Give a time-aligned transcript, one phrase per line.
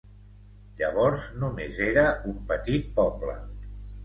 [0.79, 3.39] Llavors només era un petit poble.